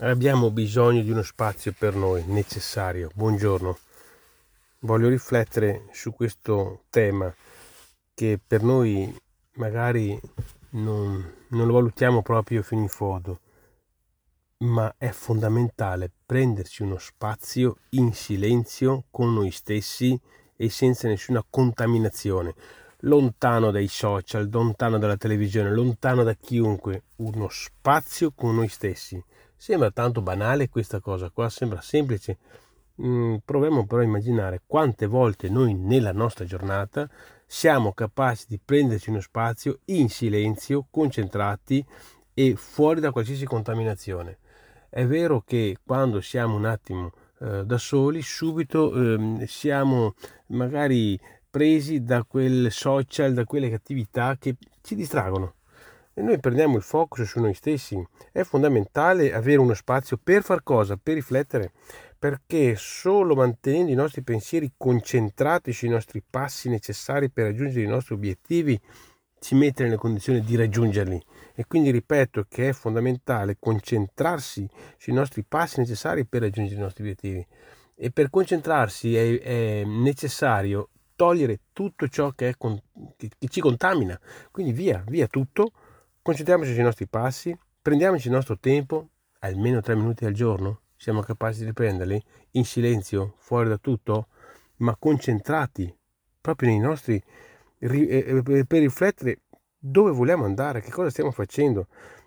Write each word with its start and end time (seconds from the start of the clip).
Abbiamo 0.00 0.52
bisogno 0.52 1.02
di 1.02 1.10
uno 1.10 1.22
spazio 1.22 1.74
per 1.76 1.96
noi, 1.96 2.22
necessario. 2.24 3.10
Buongiorno. 3.14 3.76
Voglio 4.82 5.08
riflettere 5.08 5.86
su 5.90 6.12
questo 6.12 6.84
tema 6.88 7.34
che 8.14 8.38
per 8.46 8.62
noi 8.62 9.12
magari 9.54 10.16
non, 10.70 11.34
non 11.48 11.66
lo 11.66 11.72
valutiamo 11.72 12.22
proprio 12.22 12.62
fino 12.62 12.82
in 12.82 12.88
fondo, 12.88 13.40
ma 14.58 14.94
è 14.98 15.10
fondamentale 15.10 16.12
prenderci 16.24 16.82
uno 16.82 16.98
spazio 16.98 17.78
in 17.90 18.12
silenzio 18.12 19.06
con 19.10 19.34
noi 19.34 19.50
stessi 19.50 20.16
e 20.54 20.70
senza 20.70 21.08
nessuna 21.08 21.44
contaminazione, 21.50 22.54
lontano 23.02 23.70
dai 23.70 23.88
social, 23.88 24.48
lontano 24.50 24.98
dalla 24.98 25.16
televisione, 25.16 25.70
lontano 25.72 26.22
da 26.24 26.34
chiunque, 26.34 27.04
uno 27.16 27.48
spazio 27.48 28.32
con 28.32 28.54
noi 28.54 28.68
stessi 28.68 29.22
Sembra 29.60 29.90
tanto 29.90 30.22
banale 30.22 30.68
questa 30.68 31.00
cosa 31.00 31.30
qua, 31.30 31.48
sembra 31.48 31.80
semplice. 31.80 32.38
Mm, 33.02 33.38
proviamo 33.44 33.86
però 33.86 34.02
a 34.02 34.04
immaginare 34.04 34.62
quante 34.64 35.06
volte 35.06 35.48
noi 35.48 35.74
nella 35.74 36.12
nostra 36.12 36.44
giornata 36.44 37.10
siamo 37.44 37.92
capaci 37.92 38.44
di 38.46 38.60
prenderci 38.64 39.10
uno 39.10 39.20
spazio 39.20 39.80
in 39.86 40.08
silenzio, 40.10 40.86
concentrati 40.88 41.84
e 42.32 42.54
fuori 42.54 43.00
da 43.00 43.10
qualsiasi 43.10 43.46
contaminazione. 43.46 44.38
È 44.88 45.04
vero 45.04 45.42
che 45.44 45.78
quando 45.84 46.20
siamo 46.20 46.54
un 46.54 46.64
attimo 46.64 47.10
eh, 47.40 47.64
da 47.64 47.78
soli, 47.78 48.22
subito 48.22 48.94
eh, 48.94 49.44
siamo 49.48 50.14
magari 50.46 51.18
presi 51.50 52.02
da 52.02 52.24
quel 52.24 52.70
social, 52.70 53.34
da 53.34 53.44
quelle 53.44 53.72
attività 53.72 54.36
che 54.38 54.56
ci 54.82 54.94
distraggono 54.94 55.54
e 56.18 56.22
noi 56.22 56.40
perdiamo 56.40 56.76
il 56.76 56.82
focus 56.82 57.22
su 57.22 57.38
noi 57.38 57.54
stessi. 57.54 58.04
È 58.32 58.42
fondamentale 58.42 59.32
avere 59.32 59.60
uno 59.60 59.74
spazio 59.74 60.18
per 60.20 60.42
far 60.42 60.64
cosa? 60.64 60.98
Per 61.00 61.14
riflettere, 61.14 61.70
perché 62.18 62.74
solo 62.76 63.36
mantenendo 63.36 63.92
i 63.92 63.94
nostri 63.94 64.22
pensieri 64.22 64.72
concentrati 64.76 65.72
sui 65.72 65.88
nostri 65.88 66.20
passi 66.28 66.68
necessari 66.68 67.30
per 67.30 67.44
raggiungere 67.44 67.84
i 67.84 67.88
nostri 67.88 68.14
obiettivi 68.14 68.80
ci 69.38 69.54
mette 69.54 69.84
nelle 69.84 69.94
condizioni 69.94 70.40
di 70.40 70.56
raggiungerli. 70.56 71.22
E 71.54 71.66
quindi 71.68 71.92
ripeto 71.92 72.46
che 72.48 72.70
è 72.70 72.72
fondamentale 72.72 73.56
concentrarsi 73.60 74.68
sui 74.96 75.12
nostri 75.12 75.44
passi 75.44 75.78
necessari 75.78 76.26
per 76.26 76.40
raggiungere 76.40 76.80
i 76.80 76.82
nostri 76.82 77.04
obiettivi. 77.04 77.46
E 77.94 78.10
per 78.10 78.28
concentrarsi 78.28 79.14
è, 79.14 79.40
è 79.40 79.84
necessario 79.84 80.88
togliere 81.18 81.62
tutto 81.72 82.06
ciò 82.06 82.30
che, 82.30 82.50
è, 82.50 82.54
che, 83.16 83.30
che 83.36 83.48
ci 83.48 83.60
contamina. 83.60 84.16
Quindi 84.52 84.70
via, 84.70 85.02
via 85.04 85.26
tutto 85.26 85.72
Concentriamoci 86.28 86.74
sui 86.74 86.82
nostri 86.82 87.06
passi, 87.06 87.58
prendiamoci 87.80 88.26
il 88.26 88.34
nostro 88.34 88.58
tempo, 88.58 89.08
almeno 89.38 89.80
tre 89.80 89.94
minuti 89.94 90.26
al 90.26 90.34
giorno, 90.34 90.82
siamo 90.94 91.22
capaci 91.22 91.64
di 91.64 91.72
prenderli 91.72 92.22
in 92.50 92.66
silenzio, 92.66 93.36
fuori 93.38 93.70
da 93.70 93.78
tutto, 93.78 94.26
ma 94.80 94.94
concentrati 94.94 95.90
proprio 96.38 96.68
nei 96.68 96.80
nostri 96.80 97.18
eh, 97.78 98.42
eh, 98.46 98.64
per 98.66 98.80
riflettere 98.80 99.40
dove 99.78 100.10
vogliamo 100.10 100.44
andare, 100.44 100.82
che 100.82 100.90
cosa 100.90 101.08
stiamo 101.08 101.30
facendo. 101.30 101.86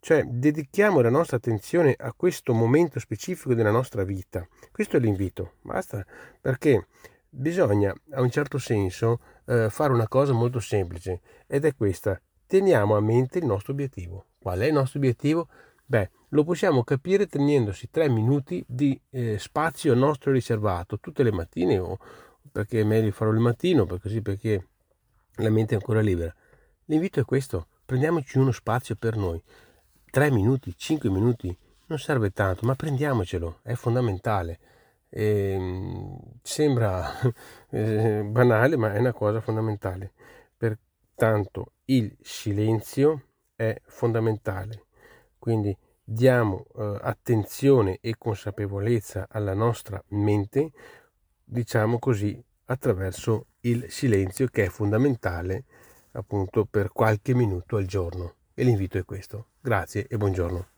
Cioè, 0.00 0.24
dedichiamo 0.24 1.02
la 1.02 1.10
nostra 1.10 1.36
attenzione 1.36 1.94
a 1.98 2.14
questo 2.14 2.54
momento 2.54 2.98
specifico 2.98 3.52
della 3.52 3.70
nostra 3.70 4.04
vita. 4.04 4.48
Questo 4.70 4.96
è 4.96 5.00
l'invito, 5.00 5.56
basta, 5.60 6.02
perché 6.40 6.86
bisogna, 7.34 7.94
a 8.10 8.20
un 8.20 8.30
certo 8.30 8.58
senso, 8.58 9.20
eh, 9.46 9.70
fare 9.70 9.92
una 9.92 10.06
cosa 10.06 10.32
molto 10.32 10.60
semplice 10.60 11.20
ed 11.46 11.64
è 11.64 11.74
questa, 11.74 12.20
teniamo 12.46 12.94
a 12.94 13.00
mente 13.00 13.38
il 13.38 13.46
nostro 13.46 13.72
obiettivo. 13.72 14.26
Qual 14.38 14.58
è 14.58 14.66
il 14.66 14.72
nostro 14.72 14.98
obiettivo? 14.98 15.48
Beh, 15.84 16.10
lo 16.28 16.44
possiamo 16.44 16.84
capire 16.84 17.26
tenendosi 17.26 17.88
tre 17.90 18.08
minuti 18.08 18.62
di 18.66 18.98
eh, 19.10 19.38
spazio 19.38 19.94
nostro 19.94 20.30
riservato 20.30 20.98
tutte 20.98 21.22
le 21.22 21.32
mattine 21.32 21.78
o 21.78 21.98
perché 22.50 22.80
è 22.80 22.84
meglio 22.84 23.10
farlo 23.12 23.32
il 23.32 23.40
mattino, 23.40 23.86
così 23.86 24.20
perché 24.20 24.68
la 25.36 25.50
mente 25.50 25.74
è 25.74 25.78
ancora 25.78 26.00
libera. 26.00 26.34
L'invito 26.86 27.20
è 27.20 27.24
questo, 27.24 27.68
prendiamoci 27.84 28.36
uno 28.38 28.52
spazio 28.52 28.94
per 28.96 29.16
noi. 29.16 29.42
Tre 30.10 30.30
minuti, 30.30 30.74
cinque 30.76 31.08
minuti, 31.08 31.56
non 31.86 31.98
serve 31.98 32.30
tanto, 32.30 32.66
ma 32.66 32.74
prendiamocelo, 32.74 33.60
è 33.62 33.74
fondamentale. 33.74 34.58
E, 35.08 35.52
ehm, 35.52 36.01
sembra 36.52 37.10
eh, 37.70 38.22
banale, 38.24 38.76
ma 38.76 38.92
è 38.92 38.98
una 38.98 39.14
cosa 39.14 39.40
fondamentale. 39.40 40.12
Pertanto 40.56 41.72
il 41.86 42.14
silenzio 42.20 43.28
è 43.56 43.80
fondamentale, 43.86 44.84
quindi 45.38 45.76
diamo 46.04 46.66
eh, 46.76 46.98
attenzione 47.00 47.98
e 48.00 48.16
consapevolezza 48.18 49.28
alla 49.30 49.54
nostra 49.54 50.02
mente, 50.08 50.72
diciamo 51.42 51.98
così, 51.98 52.42
attraverso 52.66 53.46
il 53.60 53.90
silenzio 53.90 54.46
che 54.48 54.64
è 54.64 54.68
fondamentale 54.68 55.64
appunto 56.12 56.66
per 56.66 56.92
qualche 56.92 57.34
minuto 57.34 57.76
al 57.76 57.86
giorno. 57.86 58.34
E 58.52 58.64
l'invito 58.64 58.98
è 58.98 59.04
questo. 59.04 59.46
Grazie 59.60 60.06
e 60.06 60.18
buongiorno. 60.18 60.71